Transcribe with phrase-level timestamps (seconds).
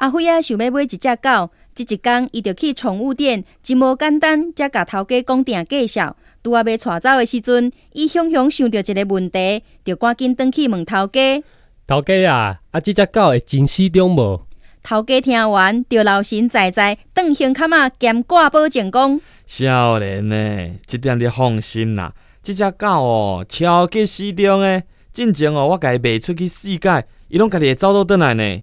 [0.00, 6.16] 阿辉啊，想要买一只狗，即一天伊就去宠物店，真无简单，才甲头家讲定介绍。
[6.42, 11.42] 拄啊要带走的时阵，伊雄雄想到一个问题，就赶紧登去问头家。
[11.86, 14.40] 头家啊，啊，即只狗会真死中无？
[14.82, 20.34] 头家听完，就老神在在，邓胸卡嘛兼挂保证讲：“少年呢、
[20.86, 24.82] 这，即点你放心啦，即只狗哦，超级死忠诶。
[25.12, 28.60] 进前哦，我家卖出去世界，伊拢家己会走倒倒来呢、